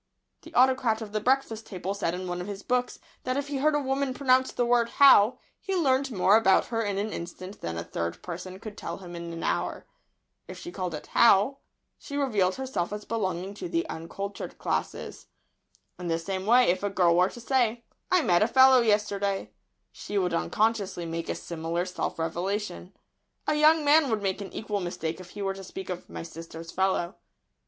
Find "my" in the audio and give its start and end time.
26.09-26.23